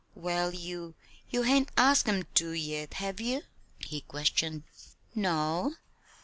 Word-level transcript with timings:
"Well, 0.15 0.51
you 0.51 0.95
you 1.29 1.43
hain't 1.43 1.69
asked 1.77 2.09
'em 2.09 2.23
to, 2.33 2.53
yet; 2.53 2.95
have 2.95 3.21
ye?" 3.21 3.41
he 3.77 4.01
questioned. 4.01 4.63
"No. 5.13 5.75